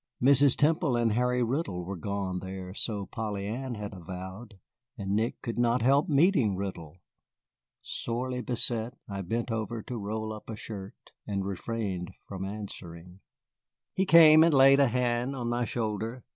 Mrs. 0.19 0.55
Temple 0.57 0.97
and 0.97 1.11
Harry 1.13 1.43
Riddle 1.43 1.85
were 1.85 1.95
gone 1.95 2.39
there, 2.39 2.73
so 2.73 3.05
Polly 3.05 3.45
Ann 3.45 3.75
had 3.75 3.93
avowed, 3.93 4.57
and 4.97 5.11
Nick 5.11 5.39
could 5.43 5.59
not 5.59 5.83
help 5.83 6.09
meeting 6.09 6.55
Riddle. 6.55 6.97
Sorely 7.83 8.41
beset, 8.41 8.95
I 9.07 9.21
bent 9.21 9.51
over 9.51 9.83
to 9.83 9.99
roll 9.99 10.33
up 10.33 10.49
a 10.49 10.55
shirt, 10.55 10.95
and 11.27 11.45
refrained 11.45 12.13
from 12.27 12.43
answering. 12.45 13.19
He 13.93 14.07
came 14.07 14.43
and 14.43 14.55
laid 14.55 14.79
a 14.79 14.87
hand 14.87 15.35
on 15.35 15.49
my 15.49 15.65
shoulder. 15.65 16.23